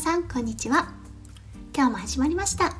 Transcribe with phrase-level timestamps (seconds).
[0.00, 0.88] さんこんにちは。
[1.76, 2.74] 今日も始まりました。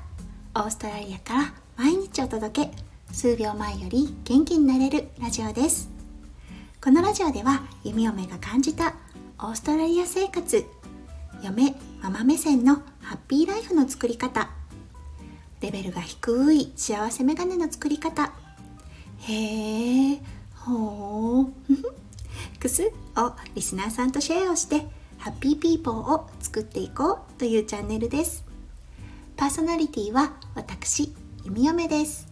[0.54, 2.70] オーストラリアから毎日お届け。
[3.12, 5.90] 数秒前より元気になれるラジオです。
[6.82, 8.94] このラジオでは弓嫁が感じた
[9.38, 10.64] オーストラリア生活。
[11.42, 14.48] 嫁ママ目線のハッピーライフの作り方。
[15.60, 18.32] レベルが低い幸せメガネの作り方。
[19.18, 20.22] へえ
[20.56, 21.46] ほう
[22.58, 24.86] くすをリスナーさんとシェアをして
[25.20, 28.42] ハッピーピーポーを作っていこうというチャンネルです。
[29.36, 32.26] パーソナリティは私弓嫁です。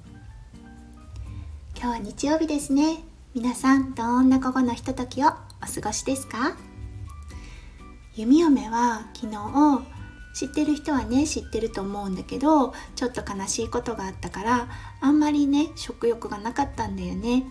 [1.77, 3.05] 今日は日曜日ですね。
[3.35, 5.31] 皆さんどんな午後のひとときをお
[5.67, 6.57] 過ごしですか？
[8.17, 9.37] 弓嫁は昨日
[10.35, 14.69] 知ってる人はね知ってると思うんだけどちょっと悲しいことがあったから
[15.03, 17.45] あんまりね食欲がなかったんだよね。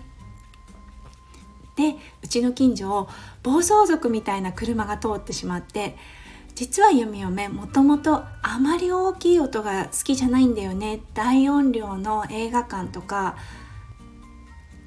[1.77, 3.09] でうちの近所を
[3.43, 5.95] 暴走族みたいな車が通ってしまって
[6.55, 11.01] 実は弓嫁もともとあまり大きい音が好きじゃないんだよね。
[11.13, 13.37] 大音量の映画館とか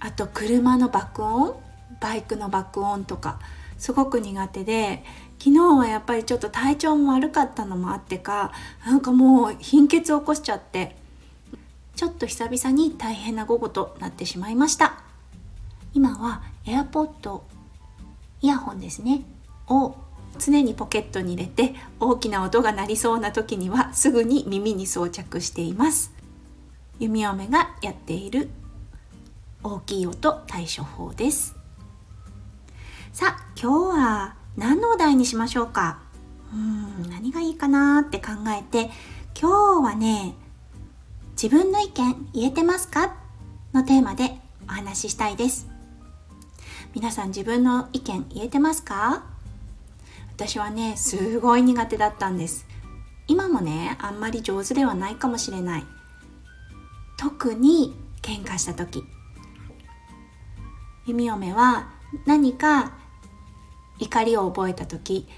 [0.00, 1.56] あと車の爆音
[2.00, 3.38] バイクの爆音とか
[3.78, 5.04] すごく苦手で
[5.38, 8.50] 昨日はやっぱりちょっと体調も悪かったのもあってか
[8.84, 10.96] なんかもう貧血を起こしちゃって
[11.94, 15.09] ちょっと久々に大変な午後となってしまいました。
[15.92, 17.40] 今は AirPod
[18.42, 19.22] イヤホンですね
[19.68, 19.94] を
[20.38, 26.12] 常にポケットに入れて大きな音が鳴りそうな時にはすぐに耳に装着しています。
[26.98, 28.50] 弓嫁がやっている
[29.62, 31.56] 大きい音対処法です。
[33.12, 35.98] さあ今日は何のお題にしましょうか？
[36.52, 38.90] うん何がいいかなって考えて
[39.40, 40.34] 今日はね
[41.32, 43.16] 自分の意見言えてますか？
[43.72, 44.36] のテーマで
[44.68, 45.69] お話ししたいです。
[46.92, 49.24] 皆さん自分の意見言えてますか？
[50.34, 52.66] 私はねすごい苦手だったんです。
[53.28, 55.84] 今もねあんまり上手ではないかもしれない。
[57.16, 59.04] 特に喧嘩した時。
[61.06, 61.90] 弓嫁は
[62.26, 62.92] 何か
[64.00, 65.28] 怒りを覚えた時。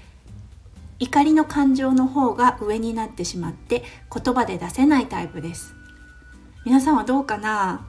[0.99, 5.75] 怒りの感情の方が上になってしまって言葉で出せないタイプです。
[6.65, 7.85] 皆さんはどうかな？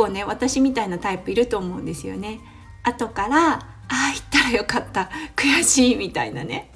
[0.00, 2.40] 構ね私みたいなタイプいると思うんですよね。
[2.82, 5.10] 後からああ言ったらよかった。
[5.36, 6.70] 悔しいみたいなね。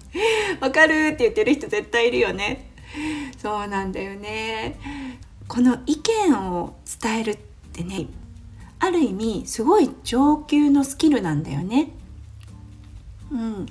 [0.60, 2.70] わかるって言ってる人絶対いるよね。
[3.40, 4.78] そうなんだよね。
[5.46, 7.38] この意見を伝えるっ
[7.72, 8.08] てね
[8.80, 11.92] ある意味すごい上級のスキルなんだよね。
[13.30, 13.66] うん、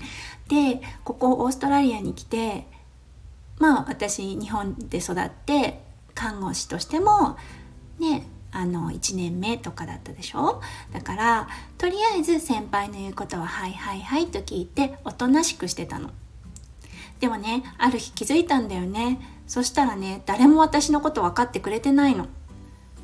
[0.47, 2.67] でここオーストラリアに来て
[3.59, 5.81] まあ私日本で育って
[6.15, 7.37] 看護師としても
[7.99, 10.61] ねあの1年目とかだったでしょ？
[10.93, 11.47] だから
[11.77, 16.11] とりあえず先輩の言うことは「はいはいはい」と聞いておとなしくしてたの。
[17.19, 22.27] でもねある日気づいたんだよねそしたらね誰も私のこと分かってくれてないの。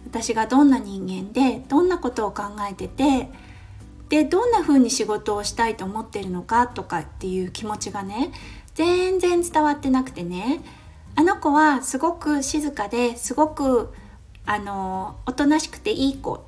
[0.05, 3.31] 私がどんな人間でどんなことを考えてて
[4.09, 8.31] でどんな風に仕事をしたいと思ってるのかとかっていう気持ちがね
[8.75, 10.61] 全然伝わってなくてね
[11.15, 13.93] あの子はすごく静かですごく
[14.45, 16.45] あのおとなしくていい子。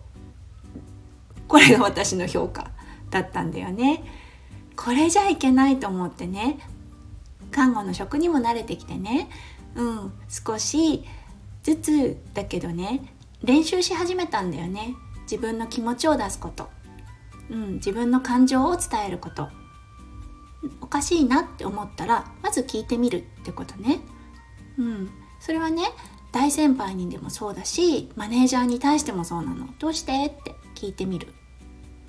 [1.48, 2.72] これが私の評価
[3.10, 4.04] だったんだよね。
[4.76, 6.60] これじゃいけないと思ってね。
[7.52, 9.30] 看護の職にも慣れてきてね、
[9.76, 11.06] うん、少し
[11.64, 13.14] ずつだけどね。
[13.44, 14.96] 練習し始めたんだよね。
[15.24, 16.70] 自分の気持ちを出すこと、
[17.50, 19.50] うん、自分の感情を伝えること。
[20.82, 24.00] おかしいなって思ったらまず聞いてみるってことね、
[24.78, 25.84] うん、それはね
[26.36, 29.70] 大先輩にでもそうだしマネージャーに対してもそうなの。
[29.80, 30.12] どうして？
[30.26, 31.30] って聞いてみる。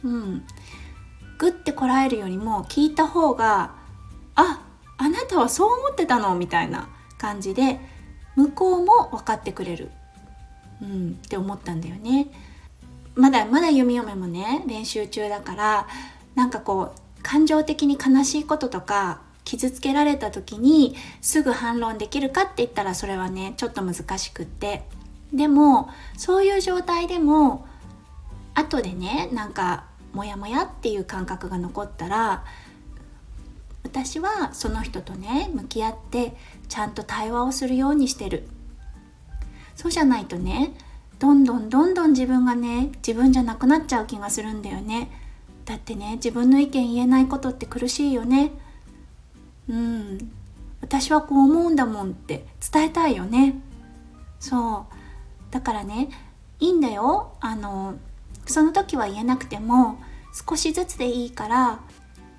[0.02, 0.44] うん。
[1.38, 3.76] グッてこらえるよりも聞いた方が
[4.34, 4.66] あ
[4.98, 6.88] あなたはそう思ってたのみたいな
[7.18, 7.78] 感じで
[8.34, 9.92] 向こうも分かってくれる、
[10.82, 12.26] うん、って思ったんだよね。
[13.14, 15.86] まだまだ読み読めもね練習中だから
[16.34, 24.82] なんかこう感情的に悲しいこととか傷つけられた時にすぐ反論できるかって言ったらそれはねちょっと難しくって。
[25.32, 27.66] でもそういう状態でも
[28.54, 32.44] 後でねなんかモヤモヤっていう感覚が残ったら
[33.82, 36.36] 私はその人とね向き合って
[36.68, 38.48] ちゃんと対話をするようにしてる。
[39.76, 40.74] そうじゃないとね
[41.18, 45.10] どんどんどんどん自分がね自分じゃなくなっちゃう気がするんだよね。
[45.64, 48.50] だってね自分の意見言えないことって苦しいよね。
[49.68, 50.32] うん。
[50.80, 53.54] 私はこう思うんだもんって伝えたいよね。
[54.38, 55.52] そう。
[55.52, 56.08] だからね
[56.60, 57.32] いいんだよ。
[57.40, 57.96] あの
[58.46, 59.98] その時は言えなくても
[60.48, 61.80] 少しずつでいいから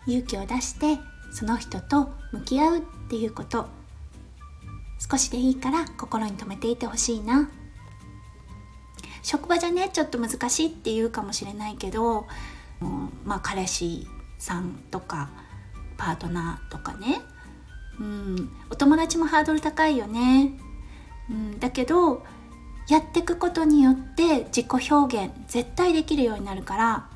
[0.05, 0.99] 勇気を出して
[1.31, 3.67] その人と向き合うっていうこと。
[4.99, 7.49] 少しでいいから心に留めていてほしいな。
[9.21, 12.27] 職場じゃねちょっと難しいって言うかもしれないけど
[13.25, 14.07] まあ彼氏
[14.39, 15.29] さんとか
[15.97, 17.21] パートナーとかね。
[17.99, 18.49] うん。
[18.69, 20.53] お友達もハードル高いよね、
[21.29, 22.23] うん、だけど
[22.87, 27.09] やっていくことによって自己表現絶対できるようになるから。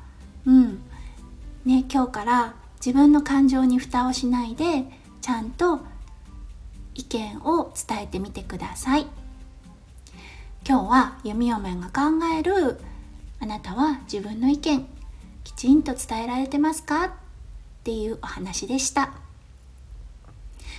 [0.44, 0.82] うん。
[1.64, 4.84] ね今日から自分の感情に蓋をしないで
[5.20, 5.80] ちゃんと
[6.94, 9.06] 意見を伝えてみてください。
[10.68, 12.78] 今日は弓嫁が考える
[13.40, 14.86] あなたは自分の意見
[15.42, 17.14] きちんと伝えられてますか？
[17.82, 19.12] っていうお話でした。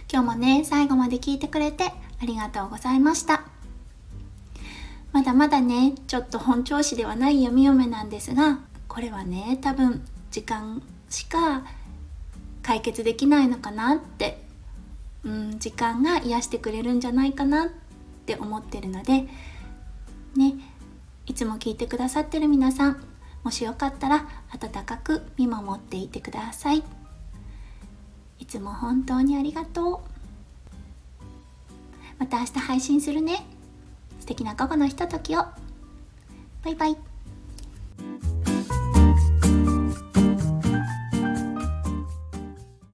[0.09, 1.83] 今日もね最後まで聞いてくれて
[2.21, 3.43] ありがとうございました。
[5.11, 10.01] まだまだねちょっと本調子ではない読み嫁なんですがこれはね多分
[10.31, 11.65] 時間しか
[12.61, 14.41] 解決できないのかなって、
[15.25, 17.69] うん、時間が癒してくれるんじゃないかなっ
[18.25, 19.27] て思ってるので
[20.37, 20.55] ね
[21.25, 23.12] いつも聞いてくださってる皆さん
[23.43, 26.83] もしよかったら温かく見守っていてください。
[28.39, 29.99] いつも本当にありがとう。
[32.19, 33.45] また明日配信するね。
[34.19, 35.45] 素敵な午後のひとときを。
[36.63, 37.12] バイバイ。